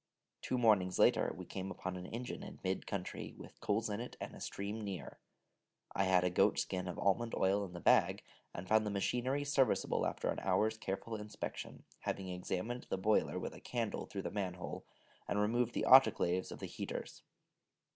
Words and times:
Two 0.41 0.57
mornings 0.57 0.97
later, 0.97 1.31
we 1.37 1.45
came 1.45 1.69
upon 1.69 1.95
an 1.95 2.07
engine 2.07 2.41
in 2.41 2.57
mid 2.63 2.87
country, 2.87 3.35
with 3.37 3.61
coals 3.61 3.87
in 3.87 3.99
it, 3.99 4.17
and 4.19 4.33
a 4.33 4.39
stream 4.39 4.81
near; 4.83 5.19
I 5.93 6.05
had 6.05 6.23
a 6.23 6.31
goat 6.31 6.57
skin 6.57 6.87
of 6.87 6.97
almond 6.97 7.35
oil 7.35 7.63
in 7.65 7.73
the 7.73 7.79
bag, 7.79 8.23
and 8.51 8.67
found 8.67 8.83
the 8.83 8.89
machinery 8.89 9.43
serviceable 9.43 10.07
after 10.07 10.29
an 10.29 10.39
hour's 10.39 10.79
careful 10.79 11.15
inspection, 11.15 11.83
having 11.99 12.29
examined 12.29 12.87
the 12.89 12.97
boiler 12.97 13.37
with 13.37 13.53
a 13.53 13.61
candle 13.61 14.07
through 14.07 14.23
the 14.23 14.31
manhole, 14.31 14.87
and 15.27 15.39
removed 15.39 15.75
the 15.75 15.85
autoclaves 15.87 16.51
of 16.51 16.57
the 16.57 16.65
heaters. 16.65 17.21